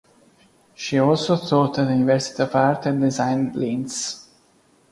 [0.73, 4.27] She also taught at University of Art and Design Linz.